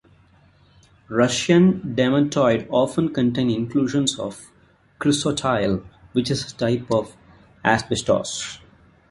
[1.09, 4.49] Russian demantoid often contain inclusions of
[4.99, 7.15] chrysotile, which is a type of
[7.63, 8.57] asbestos.